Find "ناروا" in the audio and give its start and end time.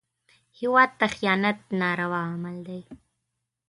1.79-2.21